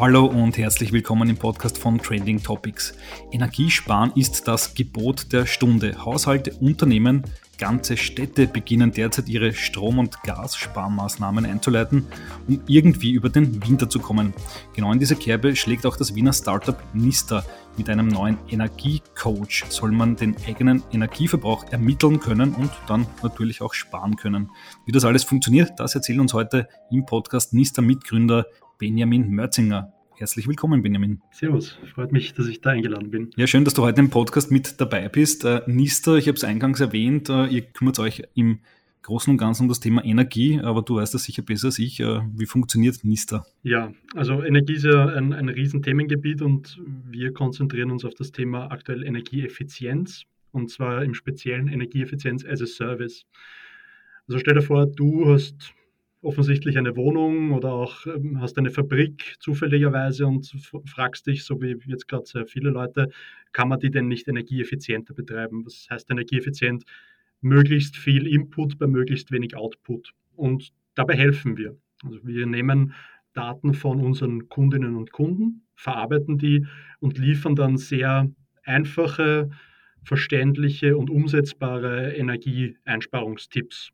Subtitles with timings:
[0.00, 2.94] Hallo und herzlich willkommen im Podcast von Trending Topics.
[3.32, 6.02] Energiesparen ist das Gebot der Stunde.
[6.02, 7.24] Haushalte, Unternehmen,
[7.58, 12.06] ganze Städte beginnen derzeit ihre Strom- und Gassparmaßnahmen einzuleiten,
[12.48, 14.32] um irgendwie über den Winter zu kommen.
[14.74, 17.44] Genau in diese Kerbe schlägt auch das Wiener Startup Nista.
[17.76, 23.74] Mit einem neuen Energiecoach soll man den eigenen Energieverbrauch ermitteln können und dann natürlich auch
[23.74, 24.48] sparen können.
[24.86, 28.46] Wie das alles funktioniert, das erzählt uns heute im Podcast Nista Mitgründer
[28.80, 29.92] Benjamin Mörzinger.
[30.16, 31.20] Herzlich willkommen, Benjamin.
[31.32, 33.28] Servus, freut mich, dass ich da eingeladen bin.
[33.36, 35.44] Ja, schön, dass du heute im Podcast mit dabei bist.
[35.44, 38.60] Äh, Nista, ich habe es eingangs erwähnt, äh, ihr kümmert euch im
[39.02, 42.00] Großen und Ganzen um das Thema Energie, aber du weißt das sicher besser als ich.
[42.00, 43.44] Äh, wie funktioniert Nista?
[43.62, 48.70] Ja, also Energie ist ja ein, ein Riesenthemengebiet und wir konzentrieren uns auf das Thema
[48.70, 53.26] aktuell Energieeffizienz und zwar im speziellen Energieeffizienz as a Service.
[54.26, 55.74] Also stell dir vor, du hast
[56.22, 60.52] offensichtlich eine Wohnung oder auch ähm, hast eine Fabrik zufälligerweise und
[60.84, 63.08] fragst dich, so wie jetzt gerade sehr viele Leute,
[63.52, 65.64] kann man die denn nicht energieeffizienter betreiben?
[65.64, 66.84] Was heißt energieeffizient?
[67.40, 70.12] Möglichst viel Input bei möglichst wenig Output.
[70.36, 71.76] Und dabei helfen wir.
[72.04, 72.92] Also wir nehmen
[73.32, 76.66] Daten von unseren Kundinnen und Kunden, verarbeiten die
[76.98, 78.30] und liefern dann sehr
[78.64, 79.50] einfache,
[80.02, 83.90] verständliche und umsetzbare Energieeinsparungstipps.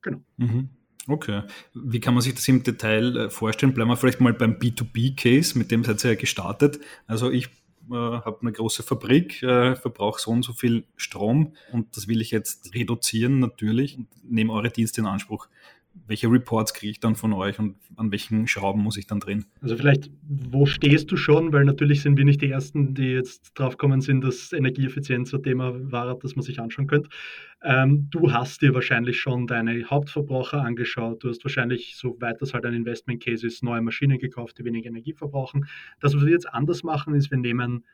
[0.00, 0.22] Genau.
[0.36, 0.70] Mhm.
[1.08, 1.42] Okay.
[1.74, 3.74] Wie kann man sich das im Detail äh, vorstellen?
[3.74, 6.78] Bleiben wir vielleicht mal beim B2B-Case, mit dem seid ihr ja gestartet.
[7.06, 7.48] Also ich
[7.90, 12.20] äh, habe eine große Fabrik, äh, verbrauche so und so viel Strom und das will
[12.20, 15.48] ich jetzt reduzieren natürlich und nehme eure Dienste in Anspruch
[16.06, 19.46] welche Reports kriege ich dann von euch und an welchen Schrauben muss ich dann drehen?
[19.60, 21.52] Also vielleicht, wo stehst du schon?
[21.52, 25.42] Weil natürlich sind wir nicht die Ersten, die jetzt drauf kommen sind, dass Energieeffizienz ein
[25.42, 27.08] Thema war, das man sich anschauen könnte.
[27.62, 31.22] Ähm, du hast dir wahrscheinlich schon deine Hauptverbraucher angeschaut.
[31.22, 34.88] Du hast wahrscheinlich, soweit das halt ein Investment Case ist, neue Maschinen gekauft, die weniger
[34.88, 35.66] Energie verbrauchen.
[36.00, 37.84] Das, was wir jetzt anders machen, ist, wir nehmen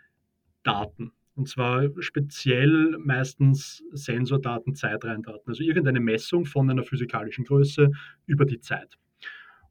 [0.62, 1.12] Daten.
[1.38, 7.92] Und zwar speziell meistens Sensordaten, Zeitreihendaten, also irgendeine Messung von einer physikalischen Größe
[8.26, 8.98] über die Zeit.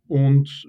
[0.08, 0.66] Und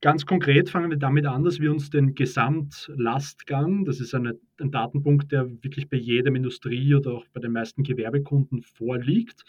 [0.00, 4.70] ganz konkret fangen wir damit an, dass wir uns den Gesamtlastgang, das ist eine, ein
[4.70, 9.44] Datenpunkt, der wirklich bei jedem Industrie- oder auch bei den meisten Gewerbekunden vorliegt.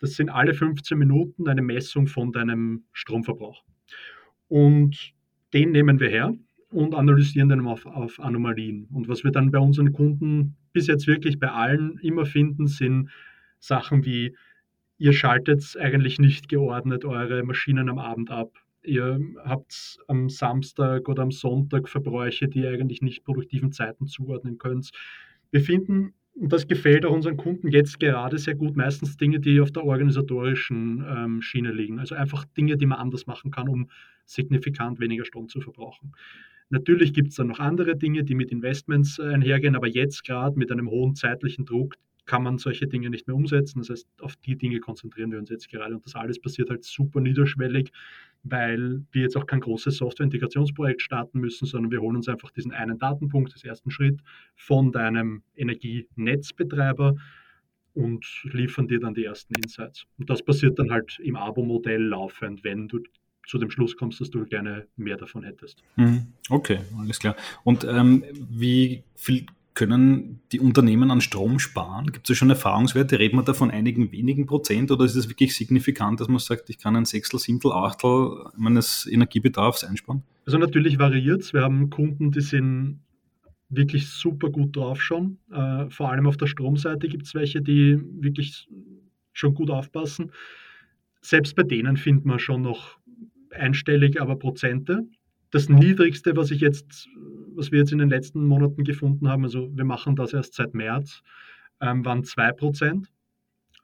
[0.00, 3.64] Das sind alle 15 Minuten eine Messung von deinem Stromverbrauch.
[4.48, 5.14] Und
[5.54, 6.34] den nehmen wir her
[6.70, 8.86] und analysieren den auf, auf Anomalien.
[8.92, 13.10] Und was wir dann bei unseren Kunden bis jetzt wirklich bei allen immer finden, sind
[13.58, 14.34] Sachen wie,
[14.98, 18.52] ihr schaltet eigentlich nicht geordnet eure Maschinen am Abend ab.
[18.82, 24.56] Ihr habt am Samstag oder am Sonntag Verbräuche, die ihr eigentlich nicht produktiven Zeiten zuordnen
[24.58, 24.90] könnt.
[25.50, 29.60] Wir finden, und das gefällt auch unseren Kunden jetzt gerade sehr gut, meistens Dinge, die
[29.60, 31.98] auf der organisatorischen ähm, Schiene liegen.
[31.98, 33.90] Also einfach Dinge, die man anders machen kann, um
[34.24, 36.12] signifikant weniger Strom zu verbrauchen.
[36.70, 40.58] Natürlich gibt es dann noch andere Dinge, die mit Investments äh, einhergehen, aber jetzt gerade
[40.58, 43.80] mit einem hohen zeitlichen Druck kann man solche Dinge nicht mehr umsetzen.
[43.80, 45.96] Das heißt, auf die Dinge konzentrieren wir uns jetzt gerade.
[45.96, 47.90] Und das alles passiert halt super niederschwellig,
[48.44, 52.70] weil wir jetzt auch kein großes Software-Integrationsprojekt starten müssen, sondern wir holen uns einfach diesen
[52.70, 54.20] einen Datenpunkt, das ersten Schritt
[54.54, 57.16] von deinem Energienetzbetreiber
[57.94, 60.06] und liefern dir dann die ersten Insights.
[60.16, 63.00] Und das passiert dann halt im Abo-Modell laufend, wenn du
[63.50, 65.82] zu dem Schluss kommst, dass du gerne mehr davon hättest.
[65.96, 66.28] Mhm.
[66.48, 67.34] Okay, alles klar.
[67.64, 72.12] Und ähm, wie viel können die Unternehmen an Strom sparen?
[72.12, 73.18] Gibt es schon Erfahrungswerte?
[73.18, 76.70] Reden wir da von einigen wenigen Prozent oder ist es wirklich signifikant, dass man sagt,
[76.70, 80.22] ich kann ein Sechstel, Siebtel, Achtel meines Energiebedarfs einsparen?
[80.46, 81.52] Also natürlich variiert es.
[81.52, 83.00] Wir haben Kunden, die sind
[83.68, 85.38] wirklich super gut drauf schon.
[85.50, 88.68] Äh, vor allem auf der Stromseite gibt es welche, die wirklich
[89.32, 90.30] schon gut aufpassen.
[91.20, 92.99] Selbst bei denen findet man schon noch
[93.52, 95.06] einstellig, aber Prozente.
[95.50, 97.08] Das niedrigste, was ich jetzt,
[97.54, 100.74] was wir jetzt in den letzten Monaten gefunden haben, also wir machen das erst seit
[100.74, 101.22] März,
[101.80, 103.08] ähm, waren 2 Prozent.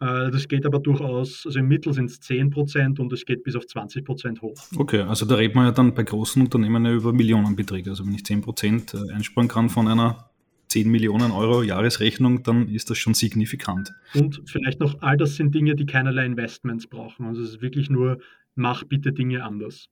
[0.00, 3.42] Äh, das geht aber durchaus, also im Mittel sind es 10 Prozent und es geht
[3.42, 4.54] bis auf 20 Prozent hoch.
[4.76, 7.90] Okay, also da redet man ja dann bei großen Unternehmen ja über Millionenbeträge.
[7.90, 10.30] Also wenn ich 10 Prozent äh, einsparen kann von einer
[10.68, 13.92] 10 Millionen Euro Jahresrechnung, dann ist das schon signifikant.
[14.14, 17.24] Und vielleicht noch, all das sind Dinge, die keinerlei Investments brauchen.
[17.26, 18.18] Also es ist wirklich nur
[18.56, 19.88] mach bitte Dinge anders.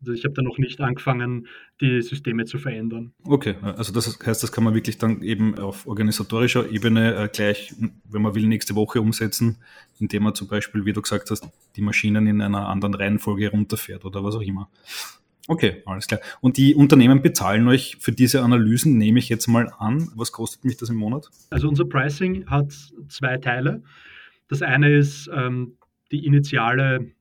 [0.00, 1.46] Also ich habe da noch nicht angefangen,
[1.80, 3.12] die Systeme zu verändern.
[3.22, 7.72] Okay, also das heißt, das kann man wirklich dann eben auf organisatorischer Ebene äh, gleich,
[8.08, 9.58] wenn man will, nächste Woche umsetzen,
[10.00, 14.04] indem man zum Beispiel, wie du gesagt hast, die Maschinen in einer anderen Reihenfolge runterfährt
[14.04, 14.68] oder was auch immer.
[15.46, 16.20] Okay, alles klar.
[16.40, 20.10] Und die Unternehmen bezahlen euch für diese Analysen, nehme ich jetzt mal an.
[20.16, 21.30] Was kostet mich das im Monat?
[21.50, 22.72] Also unser Pricing hat
[23.08, 23.82] zwei Teile.
[24.48, 25.76] Das eine ist ähm,
[26.10, 27.12] die initiale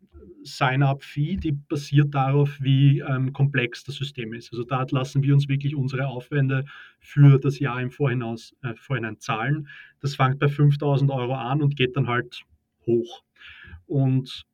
[0.43, 4.51] Sign-up-Fee, die basiert darauf, wie ähm, komplex das System ist.
[4.51, 6.65] Also da lassen wir uns wirklich unsere Aufwände
[6.99, 9.67] für das Jahr im Vorhinaus, äh, Vorhinein zahlen.
[9.99, 12.43] Das fängt bei 5000 Euro an und geht dann halt
[12.85, 13.23] hoch.
[13.85, 14.45] Und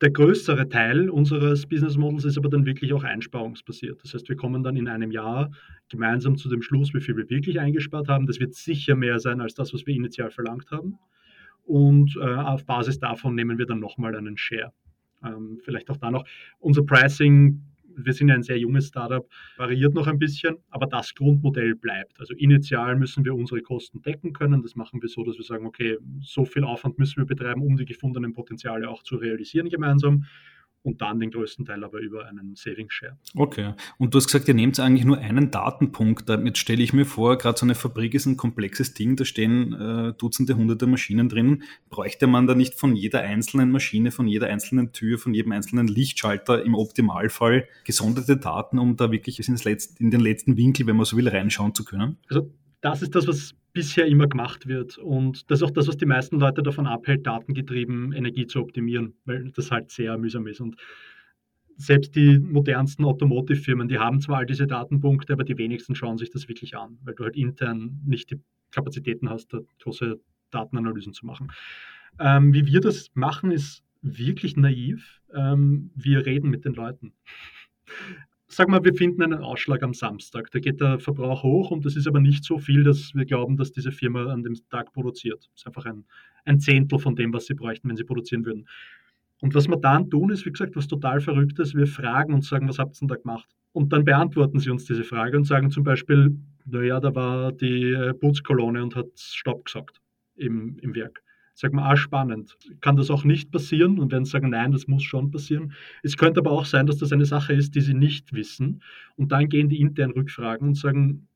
[0.00, 4.02] der größere Teil unseres Business Models ist aber dann wirklich auch einsparungsbasiert.
[4.02, 5.50] Das heißt, wir kommen dann in einem Jahr
[5.88, 8.26] gemeinsam zu dem Schluss, wie viel wir wirklich eingespart haben.
[8.26, 10.98] Das wird sicher mehr sein als das, was wir initial verlangt haben.
[11.64, 14.72] Und äh, auf Basis davon nehmen wir dann nochmal einen Share.
[15.24, 16.24] Ähm, vielleicht auch da noch.
[16.58, 17.62] Unser Pricing
[17.98, 22.18] wir sind ja ein sehr junges Startup, variiert noch ein bisschen, aber das Grundmodell bleibt.
[22.20, 24.62] Also initial müssen wir unsere Kosten decken können.
[24.62, 27.76] Das machen wir so, dass wir sagen, okay, so viel Aufwand müssen wir betreiben, um
[27.76, 30.24] die gefundenen Potenziale auch zu realisieren gemeinsam
[30.82, 33.18] und dann den größten Teil aber über einen Saving Share.
[33.34, 33.74] Okay.
[33.98, 36.28] Und du hast gesagt, ihr nehmt eigentlich nur einen Datenpunkt.
[36.28, 39.72] Damit stelle ich mir vor, gerade so eine Fabrik ist ein komplexes Ding, da stehen
[39.72, 41.62] äh, Dutzende, hunderte Maschinen drin.
[41.90, 45.88] Bräuchte man da nicht von jeder einzelnen Maschine, von jeder einzelnen Tür, von jedem einzelnen
[45.88, 51.16] Lichtschalter im Optimalfall gesonderte Daten, um da wirklich in den letzten Winkel, wenn man so
[51.16, 52.18] will, reinschauen zu können?
[52.28, 54.98] Also das ist das, was bisher immer gemacht wird.
[54.98, 59.14] Und das ist auch das, was die meisten Leute davon abhält, datengetrieben Energie zu optimieren,
[59.24, 60.60] weil das halt sehr mühsam ist.
[60.60, 60.76] Und
[61.76, 66.30] selbst die modernsten Automotive-Firmen, die haben zwar all diese Datenpunkte, aber die wenigsten schauen sich
[66.30, 68.40] das wirklich an, weil du halt intern nicht die
[68.72, 70.20] Kapazitäten hast, da große
[70.50, 71.52] Datenanalysen zu machen.
[72.18, 75.20] Ähm, wie wir das machen, ist wirklich naiv.
[75.32, 77.12] Ähm, wir reden mit den Leuten
[78.48, 80.50] sag mal, wir finden einen Ausschlag am Samstag.
[80.50, 83.56] Da geht der Verbrauch hoch und das ist aber nicht so viel, dass wir glauben,
[83.56, 85.48] dass diese Firma an dem Tag produziert.
[85.52, 86.04] Das ist einfach ein,
[86.44, 88.66] ein Zehntel von dem, was sie bräuchten, wenn sie produzieren würden.
[89.40, 91.74] Und was wir dann tun, ist, wie gesagt, was total Verrücktes.
[91.74, 93.48] Wir fragen und sagen, was habt ihr denn da gemacht?
[93.72, 98.12] Und dann beantworten sie uns diese Frage und sagen zum Beispiel, naja, da war die
[98.18, 100.00] Putzkolonne und hat Stopp gesagt
[100.36, 101.22] im, im Werk
[101.60, 102.56] sag mal, ah, spannend.
[102.80, 103.98] Kann das auch nicht passieren?
[103.98, 105.72] Und werden sagen, nein, das muss schon passieren.
[106.04, 108.80] Es könnte aber auch sein, dass das eine Sache ist, die sie nicht wissen.
[109.16, 111.26] Und dann gehen die intern Rückfragen und sagen,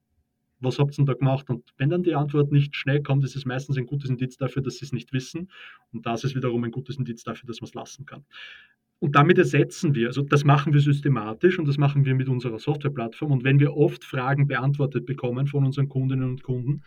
[0.60, 1.50] was habt ihr denn da gemacht?
[1.50, 4.62] Und wenn dann die Antwort nicht schnell kommt, ist es meistens ein gutes Indiz dafür,
[4.62, 5.50] dass sie es nicht wissen.
[5.92, 8.24] Und das ist wiederum ein gutes Indiz dafür, dass man es lassen kann.
[9.00, 12.60] Und damit ersetzen wir, also das machen wir systematisch und das machen wir mit unserer
[12.60, 13.32] Softwareplattform.
[13.32, 16.82] Und wenn wir oft Fragen beantwortet bekommen von unseren Kundinnen und Kunden,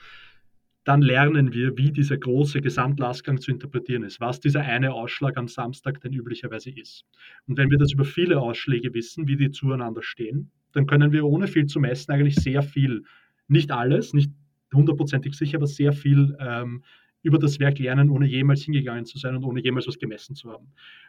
[0.86, 5.48] dann lernen wir, wie dieser große Gesamtlastgang zu interpretieren ist, was dieser eine Ausschlag am
[5.48, 7.06] Samstag denn üblicherweise ist.
[7.48, 11.26] Und wenn wir das über viele Ausschläge wissen, wie die zueinander stehen, dann können wir
[11.26, 13.04] ohne viel zu messen eigentlich sehr viel,
[13.48, 14.32] nicht alles, nicht
[14.74, 16.84] hundertprozentig sicher, aber sehr viel ähm,
[17.24, 20.52] über das Werk lernen, ohne jemals hingegangen zu sein und ohne jemals was gemessen zu
[20.52, 20.68] haben.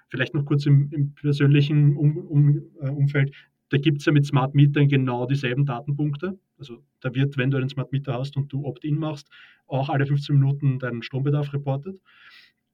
[0.09, 3.33] Vielleicht noch kurz im, im persönlichen um, um, äh, Umfeld.
[3.69, 6.39] Da gibt es ja mit Smart Metern genau dieselben Datenpunkte.
[6.59, 9.29] Also da wird, wenn du einen Smart Meter hast und du Opt-in machst,
[9.67, 12.01] auch alle 15 Minuten deinen Strombedarf reportet.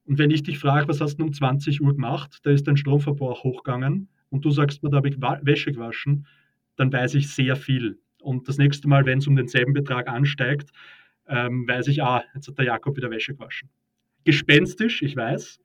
[0.04, 2.76] Und wenn ich dich frage, was hast du um 20 Uhr gemacht, da ist dein
[2.76, 6.26] Stromverbrauch hochgegangen und du sagst mir, da habe ich Wäsche gewaschen,
[6.76, 7.98] dann weiß ich sehr viel.
[8.20, 10.70] Und das nächste Mal, wenn es um denselben Betrag ansteigt,
[11.26, 13.70] ähm, weiß ich, ah, jetzt hat der Jakob wieder Wäsche gewaschen.
[14.24, 15.60] Gespenstisch, ich weiß,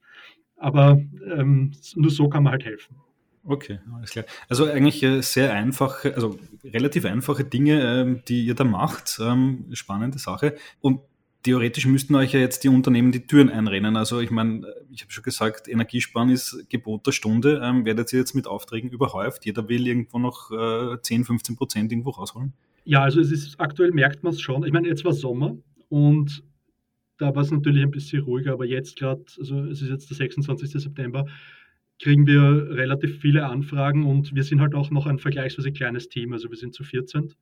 [0.56, 2.96] aber ähm, nur so kann man halt helfen.
[3.48, 4.26] Okay, alles klar.
[4.50, 9.18] Also eigentlich äh, sehr einfache, also relativ einfache Dinge, ähm, die ihr da macht.
[9.22, 10.54] Ähm, spannende Sache.
[10.82, 11.00] Und
[11.42, 13.96] theoretisch müssten euch ja jetzt die Unternehmen die Türen einrennen.
[13.96, 17.62] Also ich meine, ich habe schon gesagt, Energiesparen ist Gebot der Stunde.
[17.64, 19.46] Ähm, werdet ihr jetzt mit Aufträgen überhäuft?
[19.46, 22.52] Jeder will irgendwo noch äh, 10, 15 Prozent irgendwo rausholen?
[22.84, 24.62] Ja, also es ist aktuell merkt man es schon.
[24.64, 25.56] Ich meine, jetzt war Sommer
[25.88, 26.42] und
[27.16, 30.18] da war es natürlich ein bisschen ruhiger, aber jetzt gerade, also es ist jetzt der
[30.18, 30.70] 26.
[30.70, 31.24] September,
[32.00, 36.32] kriegen wir relativ viele Anfragen und wir sind halt auch noch ein vergleichsweise kleines Team,
[36.32, 37.32] also wir sind zu 14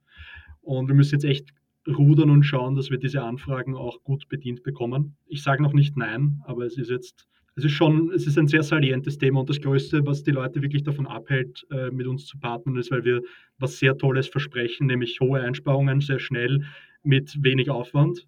[0.62, 1.50] und wir müssen jetzt echt
[1.86, 5.16] rudern und schauen, dass wir diese Anfragen auch gut bedient bekommen.
[5.26, 8.48] Ich sage noch nicht nein, aber es ist jetzt, es ist schon, es ist ein
[8.48, 12.26] sehr salientes Thema und das Größte, was die Leute wirklich davon abhält, äh, mit uns
[12.26, 13.22] zu partnern, ist, weil wir
[13.58, 16.64] was sehr Tolles versprechen, nämlich hohe Einsparungen sehr schnell
[17.02, 18.26] mit wenig Aufwand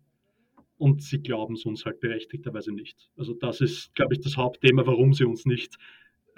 [0.76, 3.10] und sie glauben es uns halt berechtigterweise nicht.
[3.16, 5.76] Also das ist, glaube ich, das Hauptthema, warum sie uns nicht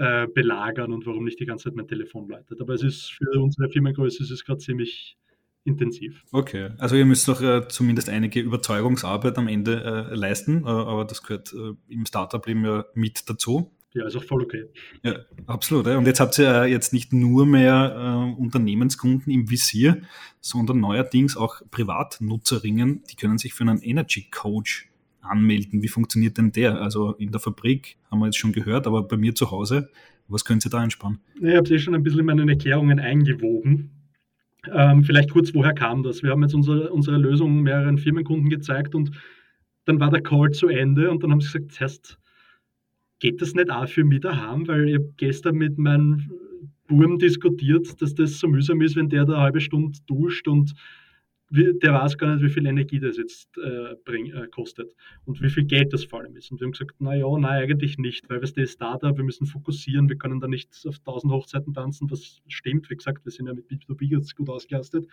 [0.00, 2.59] äh, belagern und warum nicht die ganze Zeit mein Telefon läutet.
[2.61, 5.19] Aber es ist für unsere Firmengröße ist es gerade ziemlich
[5.64, 6.25] intensiv.
[6.33, 11.04] Okay, also ihr müsst noch äh, zumindest einige Überzeugungsarbeit am Ende äh, leisten, äh, aber
[11.04, 13.71] das gehört äh, im Startup-Leben ja mit dazu.
[13.92, 14.66] Ja, ist auch voll okay.
[15.02, 15.16] Ja,
[15.47, 15.87] absolut.
[15.87, 20.00] Und jetzt habt ihr jetzt nicht nur mehr äh, Unternehmenskunden im Visier,
[20.40, 24.89] sondern neuerdings auch Privatnutzerinnen, die können sich für einen Energy Coach
[25.20, 25.82] anmelden.
[25.82, 26.80] Wie funktioniert denn der?
[26.80, 29.90] Also in der Fabrik haben wir jetzt schon gehört, aber bei mir zu Hause,
[30.28, 31.18] was können Sie da einsparen?
[31.40, 33.90] Ich habe es eh schon ein bisschen in meinen Erklärungen eingewoben.
[34.72, 36.22] Ähm, vielleicht kurz, woher kam das?
[36.22, 39.10] Wir haben jetzt unsere, unsere Lösung mehreren Firmenkunden gezeigt und
[39.86, 42.18] dann war der Call zu Ende und dann haben sie gesagt, Test,
[43.18, 44.68] geht das nicht auch für mich daheim?
[44.68, 46.30] Weil ich habe gestern mit meinem
[46.86, 50.74] Burm diskutiert, dass das so mühsam ist, wenn der da eine halbe Stunde duscht und
[51.50, 55.50] der weiß gar nicht, wie viel Energie das jetzt äh, bring, äh, kostet und wie
[55.50, 56.50] viel Geld das vor allem ist.
[56.50, 60.09] Und wir haben gesagt, naja, nein, eigentlich nicht, weil wir sind Startup, wir müssen fokussieren,
[60.09, 63.54] wir können da nicht auf tausend Hochzeiten tanzen, das stimmt, wie gesagt, wir sind ja
[63.54, 65.07] mit B2B jetzt gut ausgelastet.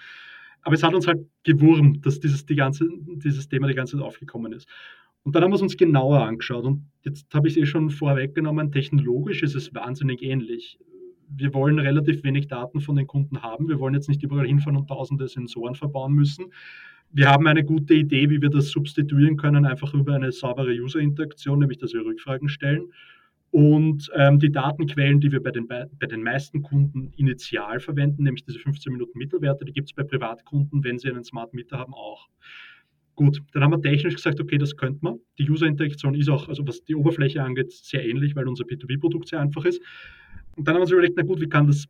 [0.61, 4.05] Aber es hat uns halt gewurmt, dass dieses, die ganze, dieses Thema die ganze Zeit
[4.05, 4.67] aufgekommen ist.
[5.23, 7.89] Und dann haben wir es uns genauer angeschaut und jetzt habe ich es eh schon
[7.89, 10.79] vorweggenommen, technologisch ist es wahnsinnig ähnlich
[11.29, 13.67] wir wollen relativ wenig Daten von den Kunden haben.
[13.67, 16.45] Wir wollen jetzt nicht überall hinfahren und tausende Sensoren verbauen müssen.
[17.11, 21.59] Wir haben eine gute Idee, wie wir das substituieren können, einfach über eine saubere User-Interaktion,
[21.59, 22.91] nämlich dass wir Rückfragen stellen.
[23.49, 28.43] Und ähm, die Datenquellen, die wir bei den, bei, den meisten Kunden initial verwenden, nämlich
[28.43, 31.93] diese 15 Minuten Mittelwerte, die gibt es bei Privatkunden, wenn sie einen Smart Meter haben,
[31.93, 32.27] auch.
[33.15, 35.19] Gut, dann haben wir technisch gesagt, okay, das könnte man.
[35.39, 39.39] Die User-Interaktion ist auch, also was die Oberfläche angeht, sehr ähnlich, weil unser B2B-Produkt sehr
[39.39, 39.81] einfach ist.
[40.57, 41.85] Und dann haben wir uns überlegt, na gut, wie kann das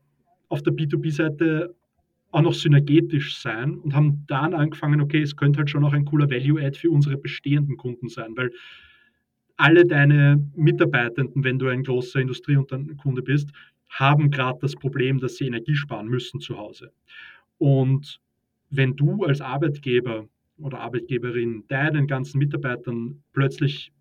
[0.50, 1.74] auf der B2B-Seite
[2.32, 6.06] auch noch synergetisch sein und haben dann angefangen, okay, es könnte halt schon auch ein
[6.06, 8.52] cooler Value-Add für unsere bestehenden Kunden sein, weil
[9.56, 13.50] alle deine Mitarbeitenden, wenn du ein großer Industriekunde bist,
[13.90, 16.92] haben gerade das Problem, dass sie Energie sparen müssen zu Hause.
[17.58, 18.20] Und
[18.70, 23.94] wenn du als Arbeitgeber oder Arbeitgeberin deinen ganzen Mitarbeitern plötzlich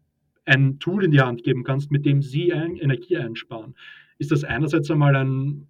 [0.45, 3.75] ein Tool in die Hand geben kannst, mit dem sie Energie einsparen,
[4.19, 5.67] ist das einerseits einmal ein,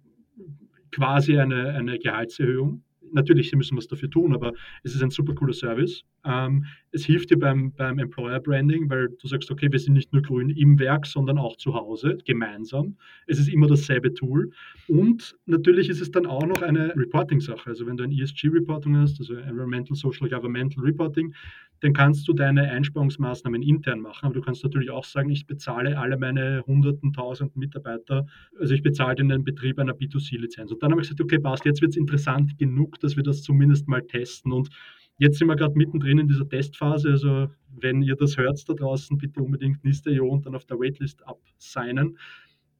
[0.91, 2.83] quasi eine, eine Gehaltserhöhung.
[3.11, 6.03] Natürlich, sie müssen was dafür tun, aber es ist ein super cooler Service.
[6.27, 10.11] Ähm, es hilft dir beim, beim Employer Branding, weil du sagst, okay, wir sind nicht
[10.11, 12.97] nur grün im Werk, sondern auch zu Hause, gemeinsam.
[13.27, 14.51] Es ist immer dasselbe Tool.
[14.87, 17.69] Und natürlich ist es dann auch noch eine Reporting-Sache.
[17.69, 21.33] Also wenn du ein ESG-Reporting hast, also Environmental, Social, Governmental Reporting,
[21.81, 24.25] dann kannst du deine Einsparungsmaßnahmen intern machen.
[24.25, 28.25] Aber du kannst natürlich auch sagen, ich bezahle alle meine hunderten, tausenden Mitarbeiter,
[28.59, 30.71] also ich bezahle den Betrieb einer B2C-Lizenz.
[30.71, 33.43] Und dann habe ich gesagt, okay, passt, jetzt wird es interessant genug, dass wir das
[33.43, 34.51] zumindest mal testen.
[34.51, 34.69] Und
[35.17, 37.09] jetzt sind wir gerade mittendrin in dieser Testphase.
[37.09, 41.25] Also wenn ihr das hört da draußen, bitte unbedingt Niste.io und dann auf der Waitlist
[41.27, 42.17] absignen.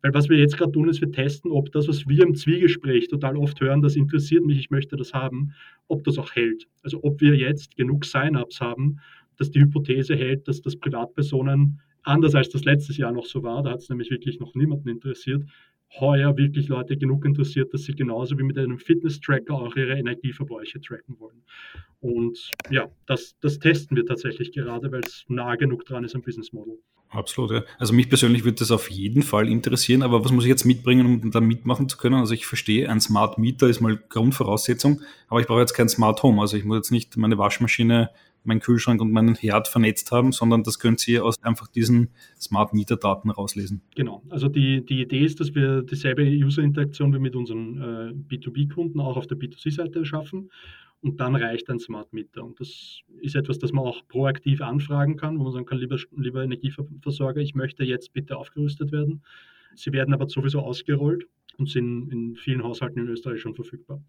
[0.02, 3.08] Weil was wir jetzt gerade tun, ist, wir testen, ob das, was wir im Zwiegespräch
[3.08, 5.54] total oft hören, das interessiert mich, ich möchte das haben,
[5.88, 6.68] ob das auch hält.
[6.84, 9.00] Also ob wir jetzt genug Sign-ups haben,
[9.38, 13.64] dass die Hypothese hält, dass das Privatpersonen, anders als das letztes Jahr noch so war,
[13.64, 15.44] da hat es nämlich wirklich noch niemanden interessiert,
[16.00, 20.82] heuer wirklich Leute genug interessiert, dass sie genauso wie mit einem Fitness-Tracker auch ihre Energieverbräuche
[20.82, 21.44] tracken wollen.
[22.00, 26.22] Und ja, das, das testen wir tatsächlich gerade, weil es nah genug dran ist am
[26.22, 26.78] Business Model.
[27.10, 27.64] Absolut, ja.
[27.80, 31.06] Also mich persönlich würde das auf jeden Fall interessieren, aber was muss ich jetzt mitbringen,
[31.06, 32.16] um da mitmachen zu können?
[32.16, 36.22] Also ich verstehe, ein Smart Meter ist mal Grundvoraussetzung, aber ich brauche jetzt kein Smart
[36.24, 36.42] Home.
[36.42, 38.10] Also ich muss jetzt nicht meine Waschmaschine,
[38.48, 42.74] meinen Kühlschrank und meinen Herd vernetzt haben, sondern das könnt ihr aus einfach diesen Smart
[42.74, 43.82] Meter Daten rauslesen.
[43.96, 44.24] Genau.
[44.30, 49.18] Also die, die Idee ist, dass wir dieselbe User-Interaktion wie mit unseren äh, B2B-Kunden auch
[49.18, 50.50] auf der B2C-Seite schaffen
[51.02, 52.44] und dann reicht ein Smart Meter.
[52.44, 55.98] Und das ist etwas, das man auch proaktiv anfragen kann, wo man sagen kann, lieber,
[56.16, 59.22] lieber Energieversorger, ich möchte jetzt bitte aufgerüstet werden.
[59.76, 61.28] Sie werden aber sowieso ausgerollt
[61.58, 64.02] und sind in vielen Haushalten in Österreich schon verfügbar.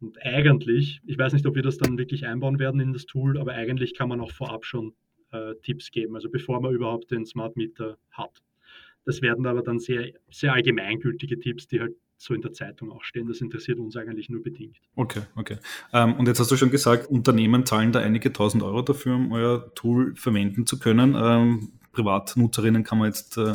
[0.00, 3.38] Und eigentlich, ich weiß nicht, ob wir das dann wirklich einbauen werden in das Tool,
[3.38, 4.94] aber eigentlich kann man auch vorab schon
[5.32, 8.42] äh, Tipps geben, also bevor man überhaupt den Smart Meter hat.
[9.04, 13.02] Das werden aber dann sehr, sehr allgemeingültige Tipps, die halt so in der Zeitung auch
[13.02, 13.28] stehen.
[13.28, 14.76] Das interessiert uns eigentlich nur bedingt.
[14.96, 15.56] Okay, okay.
[15.92, 19.32] Ähm, und jetzt hast du schon gesagt, Unternehmen zahlen da einige tausend Euro dafür, um
[19.32, 21.16] euer Tool verwenden zu können.
[21.16, 23.54] Ähm, Privatnutzerinnen kann man jetzt äh,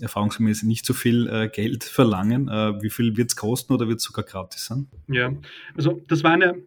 [0.00, 2.48] erfahrungsgemäß nicht so viel äh, Geld verlangen.
[2.48, 4.88] Äh, wie viel wird es kosten oder wird es sogar gratis sein?
[5.08, 5.32] Ja,
[5.76, 6.62] also das war eine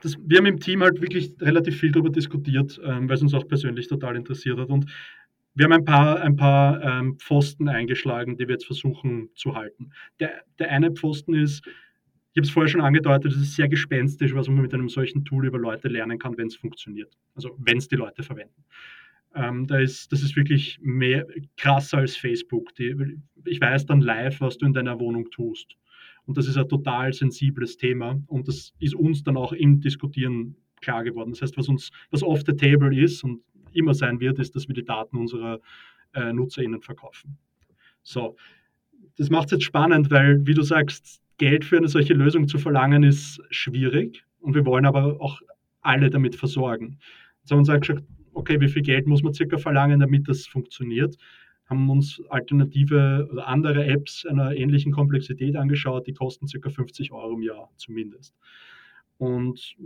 [0.00, 3.34] das, wir haben im Team halt wirklich relativ viel darüber diskutiert, ähm, weil es uns
[3.34, 4.68] auch persönlich total interessiert hat.
[4.68, 4.86] Und
[5.54, 9.90] wir haben ein paar, ein paar ähm, Pfosten eingeschlagen, die wir jetzt versuchen zu halten.
[10.20, 14.34] Der, der eine Pfosten ist, ich habe es vorher schon angedeutet, es ist sehr gespenstisch,
[14.34, 17.16] was man mit einem solchen Tool über Leute lernen kann, wenn es funktioniert.
[17.34, 18.64] Also wenn es die Leute verwenden.
[19.34, 22.74] Ähm, da ist, das ist wirklich mehr krasser als Facebook.
[22.76, 22.94] Die,
[23.44, 25.76] ich weiß dann live, was du in deiner Wohnung tust.
[26.26, 28.20] Und das ist ein total sensibles Thema.
[28.26, 31.30] Und das ist uns dann auch im Diskutieren klar geworden.
[31.30, 33.40] Das heißt, was uns, was off the table ist, und
[33.72, 35.60] immer sein wird, ist, dass wir die Daten unserer
[36.14, 37.38] äh, NutzerInnen verkaufen.
[38.02, 38.36] So,
[39.16, 42.58] das macht es jetzt spannend, weil, wie du sagst, Geld für eine solche Lösung zu
[42.58, 45.40] verlangen, ist schwierig und wir wollen aber auch
[45.80, 46.98] alle damit versorgen.
[47.40, 48.04] Jetzt haben wir uns gesagt,
[48.38, 51.16] okay, wie viel Geld muss man circa verlangen, damit das funktioniert?
[51.66, 57.34] Haben uns alternative oder andere Apps einer ähnlichen Komplexität angeschaut, die kosten circa 50 Euro
[57.34, 58.34] im Jahr zumindest.
[59.18, 59.76] Und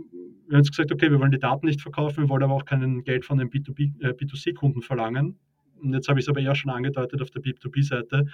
[0.47, 2.65] wir haben jetzt gesagt, okay, wir wollen die Daten nicht verkaufen, wir wollen aber auch
[2.65, 5.39] kein Geld von den B2B, äh, B2C-Kunden verlangen.
[5.81, 8.27] und jetzt habe ich es aber eher schon angedeutet auf der B2B-Seite,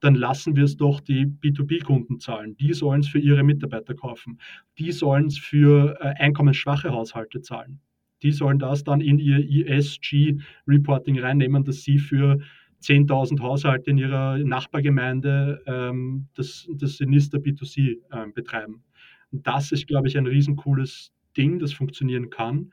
[0.00, 2.56] dann lassen wir es doch die B2B-Kunden zahlen.
[2.56, 4.38] Die sollen es für ihre Mitarbeiter kaufen.
[4.78, 7.80] Die sollen es für äh, einkommensschwache Haushalte zahlen.
[8.22, 12.38] Die sollen das dann in ihr ESG-Reporting reinnehmen, dass sie für
[12.82, 18.82] 10.000 Haushalte in ihrer Nachbargemeinde ähm, das, das Sinister B2C äh, betreiben.
[19.32, 22.72] Und das ist, glaube ich, ein riesencooles Ding, das funktionieren kann.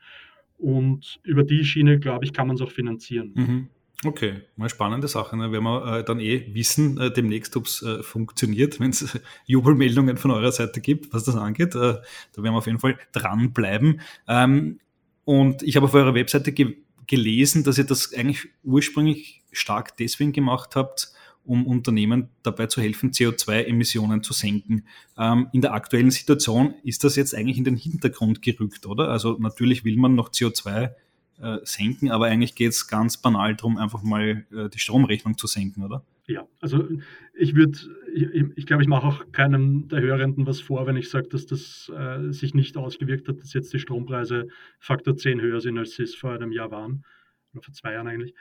[0.56, 3.32] Und über die Schiene, glaube ich, kann man es auch finanzieren.
[3.34, 3.68] Mhm.
[4.04, 5.36] Okay, mal spannende Sache.
[5.36, 5.50] Ne?
[5.50, 10.16] Werden wir äh, dann eh wissen, äh, demnächst, ob es äh, funktioniert, wenn es Jubelmeldungen
[10.16, 11.74] von eurer Seite gibt, was das angeht.
[11.74, 12.02] Äh, da
[12.36, 14.00] werden wir auf jeden Fall dranbleiben.
[14.28, 14.78] Ähm,
[15.24, 16.76] und ich habe auf eurer Webseite ge
[17.06, 21.12] gelesen, dass ihr das eigentlich ursprünglich stark deswegen gemacht habt,
[21.44, 24.86] um Unternehmen dabei zu helfen, CO2-Emissionen zu senken.
[25.18, 29.10] Ähm, in der aktuellen Situation ist das jetzt eigentlich in den Hintergrund gerückt, oder?
[29.10, 30.92] Also natürlich will man noch CO2
[31.40, 35.46] äh, senken, aber eigentlich geht es ganz banal darum, einfach mal äh, die Stromrechnung zu
[35.46, 36.04] senken, oder?
[36.26, 36.88] Ja, also
[37.34, 37.78] ich würde,
[38.14, 41.44] ich, ich glaube, ich mache auch keinem der Hörenden was vor, wenn ich sage, dass
[41.46, 44.48] das äh, sich nicht ausgewirkt hat, dass jetzt die Strompreise
[44.78, 47.04] Faktor 10 höher sind, als sie es vor einem Jahr waren,
[47.52, 48.34] oder vor zwei Jahren eigentlich.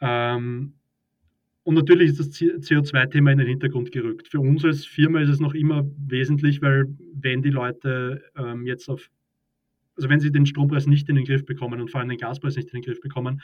[0.00, 0.74] Ähm,
[1.62, 4.28] und natürlich ist das CO2-Thema in den Hintergrund gerückt.
[4.28, 8.90] Für uns als Firma ist es noch immer wesentlich, weil wenn die Leute ähm, jetzt
[8.90, 9.10] auf,
[9.96, 12.56] also wenn sie den Strompreis nicht in den Griff bekommen und vor allem den Gaspreis
[12.56, 13.42] nicht in den Griff bekommen,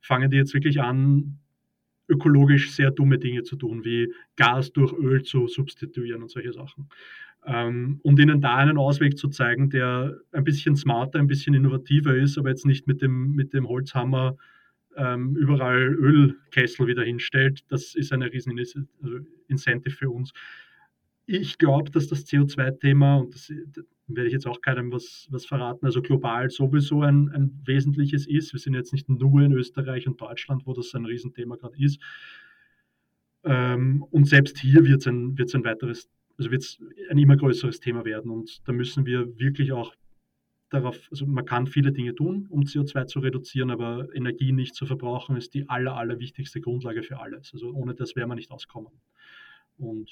[0.00, 1.38] fangen die jetzt wirklich an,
[2.08, 6.88] ökologisch sehr dumme Dinge zu tun, wie Gas durch Öl zu substituieren und solche Sachen.
[7.44, 12.14] Ähm, und ihnen da einen Ausweg zu zeigen, der ein bisschen smarter, ein bisschen innovativer
[12.14, 14.36] ist, aber jetzt nicht mit dem, mit dem Holzhammer
[14.96, 20.32] ähm, überall Ölkessel wieder hinstellt, das ist eine riesen also Incentive für uns.
[21.26, 25.46] Ich glaube, dass das CO2-Thema, und das, das, werde ich jetzt auch keinem was, was
[25.46, 28.52] verraten, also global sowieso ein, ein wesentliches ist.
[28.52, 32.00] Wir sind jetzt nicht nur in Österreich und Deutschland, wo das ein Riesenthema gerade ist.
[33.44, 36.08] Ähm, und selbst hier wird es ein, wird's ein weiteres,
[36.38, 36.78] also wird es
[37.10, 38.30] ein immer größeres Thema werden.
[38.30, 39.94] Und da müssen wir wirklich auch
[40.70, 44.86] darauf, also man kann viele Dinge tun, um CO2 zu reduzieren, aber Energie nicht zu
[44.86, 47.52] verbrauchen ist die aller, aller wichtigste Grundlage für alles.
[47.52, 48.92] Also ohne das wäre man nicht auskommen.
[49.78, 50.10] Und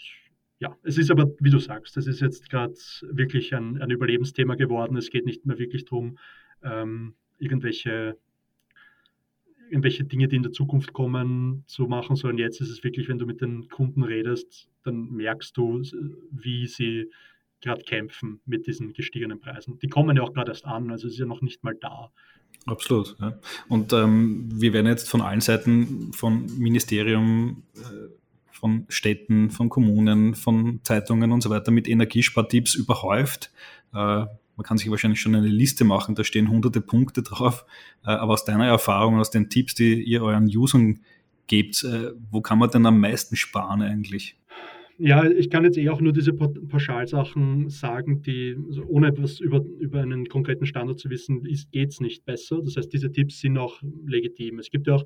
[0.59, 4.55] ja, es ist aber, wie du sagst, das ist jetzt gerade wirklich ein, ein, Überlebensthema
[4.55, 4.97] geworden.
[4.97, 6.19] Es geht nicht mehr wirklich darum,
[6.63, 8.17] ähm, irgendwelche,
[9.69, 13.19] irgendwelche Dinge, die in der Zukunft kommen, zu machen, sondern jetzt ist es wirklich, wenn
[13.19, 15.83] du mit den Kunden redest, dann merkst du,
[16.31, 17.11] wie sie
[17.61, 19.79] gerade kämpfen mit diesen gestiegenen Preisen.
[19.79, 22.11] Die kommen ja auch gerade erst an, also ist ja noch nicht mal da.
[22.67, 23.17] Absolut.
[23.21, 23.39] Ja.
[23.69, 28.09] Und ähm, wir werden jetzt von allen Seiten, von Ministerium, äh,
[28.55, 33.53] von Städten, von Kommunen, von Zeitungen und so weiter mit Energiespartipps überhäuft.
[33.93, 33.97] Äh,
[34.57, 37.67] man kann sich wahrscheinlich schon eine Liste machen, da stehen hunderte Punkte drauf.
[38.05, 41.01] Äh, aber aus deiner Erfahrung, aus den Tipps, die ihr euren Usern
[41.49, 44.37] gebt, äh, wo kann man denn am meisten sparen eigentlich?
[44.97, 49.65] Ja, ich kann jetzt eh auch nur diese Pauschalsachen sagen, die, also ohne etwas über,
[49.81, 52.61] über einen konkreten Standard zu wissen, geht es nicht besser.
[52.63, 54.61] Das heißt, diese Tipps sind auch legitim.
[54.61, 55.05] Es gibt ja auch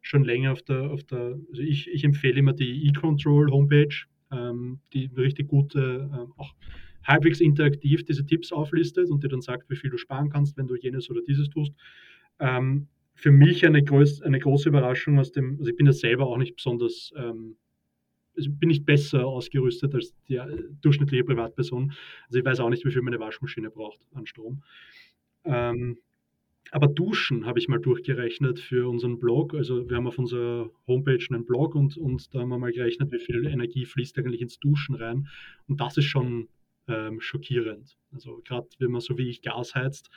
[0.00, 3.94] schon länger auf der, auf der also ich, ich empfehle immer die E-Control Homepage,
[4.30, 6.06] ähm, die richtig gut, äh,
[6.36, 6.54] auch
[7.04, 10.66] halbwegs interaktiv diese Tipps auflistet und dir dann sagt, wie viel du sparen kannst, wenn
[10.66, 11.72] du jenes oder dieses tust.
[12.38, 16.26] Ähm, für mich eine, groß, eine große Überraschung aus dem, also ich bin ja selber
[16.26, 17.56] auch nicht besonders ähm,
[18.38, 21.92] also bin ich besser ausgerüstet als die äh, durchschnittliche Privatperson.
[22.26, 24.62] Also ich weiß auch nicht, wie viel meine Waschmaschine braucht an Strom.
[25.44, 25.98] Ähm,
[26.70, 29.54] aber Duschen habe ich mal durchgerechnet für unseren Blog.
[29.54, 33.12] Also wir haben auf unserer Homepage einen Blog und, und da haben wir mal gerechnet,
[33.12, 35.28] wie viel Energie fließt eigentlich ins Duschen rein.
[35.66, 36.48] Und das ist schon
[36.86, 37.96] ähm, schockierend.
[38.12, 40.10] Also gerade wenn man so wie ich Gas heizt,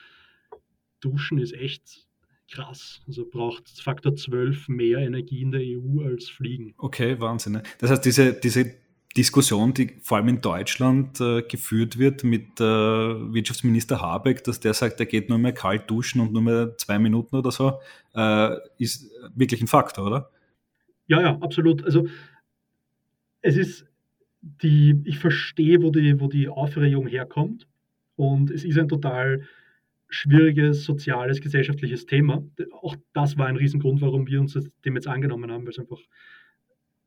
[1.00, 2.08] Duschen ist echt
[2.52, 3.02] krass.
[3.08, 6.74] Also braucht Faktor 12 mehr Energie in der EU als Fliegen.
[6.78, 7.54] Okay, Wahnsinn.
[7.54, 7.64] Ne?
[7.80, 8.76] Das heißt, diese, diese
[9.18, 14.74] Diskussion, die vor allem in Deutschland äh, geführt wird mit äh, Wirtschaftsminister Habeck, dass der
[14.74, 17.80] sagt, er geht nur mehr kalt duschen und nur mehr zwei Minuten oder so,
[18.16, 20.30] äh, ist wirklich ein Faktor, oder?
[21.08, 21.84] Ja, ja, absolut.
[21.84, 22.08] Also
[23.42, 23.86] es ist
[24.42, 27.68] die, ich verstehe, wo die, wo die Aufregung herkommt.
[28.16, 29.48] Und es ist ein total
[30.08, 32.44] schwieriges soziales, gesellschaftliches Thema.
[32.82, 36.00] Auch das war ein Riesengrund, warum wir uns dem jetzt angenommen haben, weil es einfach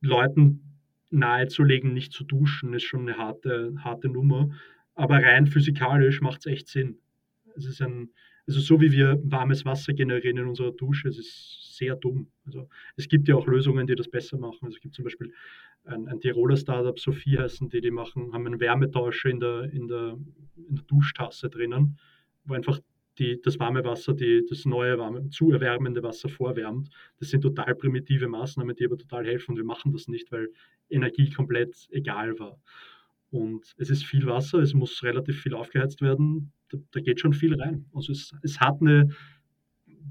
[0.01, 0.74] Leuten
[1.14, 4.50] nahezulegen, nicht zu duschen, ist schon eine harte, harte Nummer.
[4.94, 6.98] Aber rein physikalisch macht es echt Sinn.
[7.57, 8.11] Es ist ein,
[8.46, 12.29] also so wie wir warmes Wasser generieren in unserer Dusche, es ist sehr dumm.
[12.46, 14.61] Also es gibt ja auch Lösungen, die das besser machen.
[14.62, 15.33] Also es gibt zum Beispiel
[15.85, 19.88] ein, ein Tiroler Startup, Sophie heißen die, die machen, haben einen Wärmetauscher in der, in
[19.88, 20.18] der,
[20.57, 21.98] in der Duschtasse drinnen,
[22.44, 22.81] wo einfach
[23.18, 26.90] die, das warme Wasser, die, das neue warme, zu erwärmende Wasser vorwärmt.
[27.18, 29.53] Das sind total primitive Maßnahmen, die aber total helfen.
[29.53, 30.48] Und wir machen das nicht, weil
[30.90, 32.59] Energie komplett egal war.
[33.31, 36.53] Und es ist viel Wasser, es muss relativ viel aufgeheizt werden.
[36.70, 37.87] Da, da geht schon viel rein.
[37.94, 39.11] Also es, es hat eine,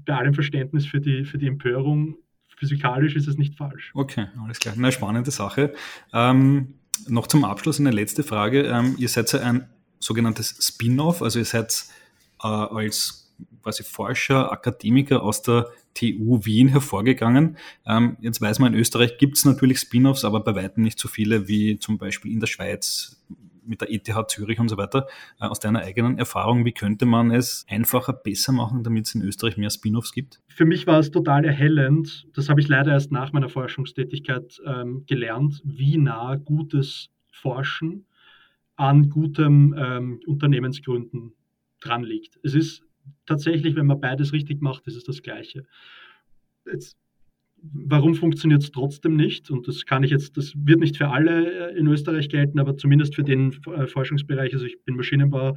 [0.04, 2.18] bei allem Verständnis für die, für die Empörung,
[2.56, 3.90] physikalisch ist es nicht falsch.
[3.94, 4.74] Okay, alles klar.
[4.76, 5.74] Eine spannende Sache.
[6.12, 6.74] Ähm,
[7.08, 8.62] noch zum Abschluss eine letzte Frage.
[8.62, 11.86] Ähm, ihr seid ja ein sogenanntes Spin-off, also ihr seid
[12.44, 17.56] äh, als quasi Forscher, Akademiker aus der TU Wien hervorgegangen.
[17.86, 21.08] Ähm, jetzt weiß man, in Österreich gibt es natürlich Spin-offs, aber bei weitem nicht so
[21.08, 23.24] viele wie zum Beispiel in der Schweiz
[23.66, 25.06] mit der ETH Zürich und so weiter.
[25.40, 29.22] Äh, aus deiner eigenen Erfahrung, wie könnte man es einfacher, besser machen, damit es in
[29.22, 30.40] Österreich mehr Spin-offs gibt?
[30.48, 32.26] Für mich war es total erhellend.
[32.34, 38.06] Das habe ich leider erst nach meiner Forschungstätigkeit ähm, gelernt, wie nah gutes Forschen
[38.76, 41.32] an gutem ähm, Unternehmensgründen
[41.84, 42.38] dran liegt.
[42.42, 42.82] Es ist
[43.26, 45.64] tatsächlich, wenn man beides richtig macht, ist es das Gleiche.
[46.66, 46.96] Jetzt,
[47.62, 49.50] warum funktioniert es trotzdem nicht?
[49.50, 52.76] Und das kann ich jetzt, das wird nicht für alle äh, in Österreich gelten, aber
[52.76, 55.56] zumindest für den äh, Forschungsbereich, also ich bin Maschinenbau,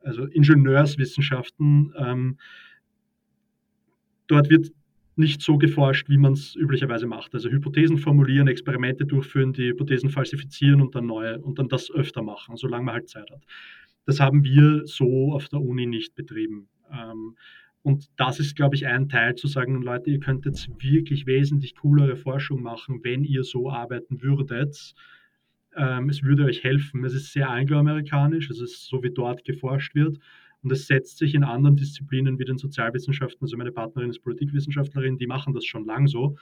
[0.00, 2.38] also Ingenieurswissenschaften, ähm,
[4.26, 4.70] dort wird
[5.16, 7.34] nicht so geforscht, wie man es üblicherweise macht.
[7.34, 12.22] Also Hypothesen formulieren, Experimente durchführen, die Hypothesen falsifizieren und dann neue und dann das öfter
[12.22, 13.44] machen, solange man halt Zeit hat.
[14.06, 16.68] Das haben wir so auf der Uni nicht betrieben.
[16.92, 17.36] Ähm,
[17.82, 21.76] und das ist, glaube ich, ein Teil zu sagen, Leute, ihr könnt jetzt wirklich wesentlich
[21.76, 24.94] coolere Forschung machen, wenn ihr so arbeiten würdet.
[25.76, 27.04] Ähm, es würde euch helfen.
[27.04, 30.18] Es ist sehr angloamerikanisch, es ist so, wie dort geforscht wird.
[30.62, 35.18] Und es setzt sich in anderen Disziplinen wie den Sozialwissenschaften, also meine Partnerin ist Politikwissenschaftlerin,
[35.18, 36.38] die machen das schon lang so,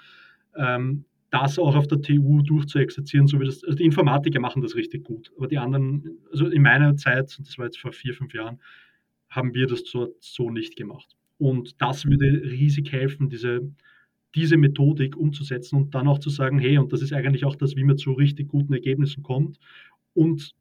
[0.56, 4.76] ähm, das auch auf der TU durchzuexerzieren, so wie das, also die Informatiker machen das
[4.76, 8.34] richtig gut, aber die anderen, also in meiner Zeit, das war jetzt vor vier, fünf
[8.34, 8.60] Jahren,
[9.30, 11.16] haben wir das so, so nicht gemacht.
[11.38, 13.62] Und das würde riesig helfen, diese,
[14.34, 17.76] diese Methodik umzusetzen und dann auch zu sagen, hey, und das ist eigentlich auch das,
[17.76, 19.58] wie man zu richtig guten Ergebnissen kommt.
[20.12, 20.54] Und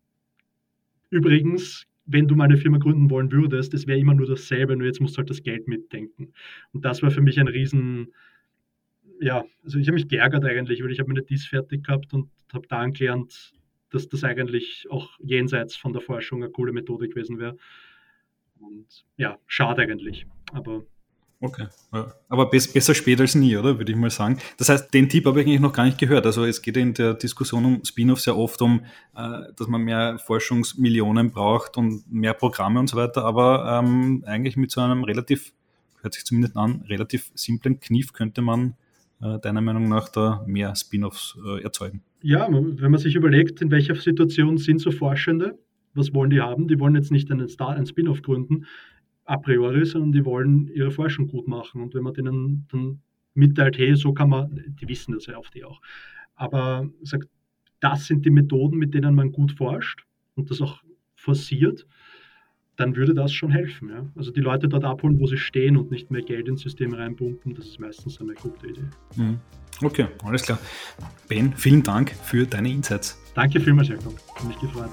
[1.10, 4.88] übrigens, wenn du mal eine Firma gründen wollen würdest, das wäre immer nur dasselbe, nur
[4.88, 6.32] jetzt musst du halt das Geld mitdenken.
[6.72, 8.14] Und das war für mich ein riesen,
[9.22, 12.30] ja, also ich habe mich geärgert eigentlich, weil ich habe meine Dies fertig gehabt und
[12.52, 13.54] habe da gelernt,
[13.92, 17.56] dass das eigentlich auch jenseits von der Forschung eine coole Methode gewesen wäre.
[18.60, 20.26] Und ja, schade eigentlich.
[20.54, 20.84] Aber
[21.44, 22.14] Okay, ja.
[22.30, 23.80] aber besser spät als nie, oder?
[23.80, 24.38] Würde ich mal sagen.
[24.58, 26.28] Das heißt, den Tipp habe ich eigentlich noch gar nicht gehört.
[26.28, 30.20] Also es geht in der Diskussion um Spin-off sehr oft um, äh, dass man mehr
[30.20, 33.26] Forschungsmillionen braucht und mehr Programme und so weiter.
[33.26, 35.52] Aber ähm, eigentlich mit so einem relativ,
[36.02, 38.76] hört sich zumindest an, relativ simplen Kniff könnte man
[39.42, 42.02] deiner Meinung nach da mehr Spin-offs äh, erzeugen.
[42.22, 45.58] Ja, wenn man sich überlegt, in welcher Situation sind so Forschende,
[45.94, 46.68] was wollen die haben?
[46.68, 48.66] Die wollen jetzt nicht einen, Star, einen Spin-off gründen,
[49.26, 51.82] a priori, sondern die wollen ihre Forschung gut machen.
[51.82, 53.02] Und wenn man denen dann
[53.34, 55.82] mitteilt, hey, so kann man, die wissen das ja oft eh auch,
[56.36, 57.30] aber sagt,
[57.80, 60.06] das sind die Methoden, mit denen man gut forscht
[60.36, 60.82] und das auch
[61.16, 61.86] forciert,
[62.82, 63.90] dann würde das schon helfen.
[63.90, 64.06] Ja?
[64.16, 67.54] Also die Leute dort abholen, wo sie stehen und nicht mehr Geld ins System reinpumpen,
[67.54, 68.90] das ist meistens eine gute Idee.
[69.16, 69.40] Mhm.
[69.84, 70.60] Okay, alles klar.
[71.28, 73.20] Ben, vielen Dank für deine Insights.
[73.34, 74.16] Danke vielmals, Jakob.
[74.36, 74.92] Hat mich gefreut.